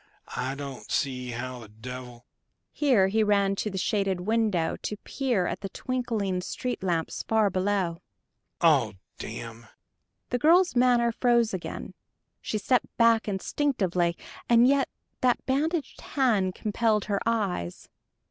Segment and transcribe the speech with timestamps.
[0.35, 2.25] I don't see how the devil"
[2.71, 7.51] here he ran to the shaded window to peer at the twinkling street lamps far
[7.51, 8.01] below,
[8.61, 9.67] "Oh, damn!"
[10.31, 11.93] The girl's manner froze again.
[12.41, 14.17] She stepped back instinctively;
[14.49, 17.87] and yet that bandaged hand compelled her eyes.